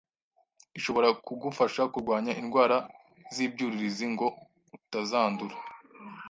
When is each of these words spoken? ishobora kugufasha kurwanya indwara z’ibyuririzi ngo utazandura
ishobora 0.77 1.07
kugufasha 1.25 1.81
kurwanya 1.93 2.31
indwara 2.41 2.77
z’ibyuririzi 3.33 4.05
ngo 4.13 4.27
utazandura 4.77 5.55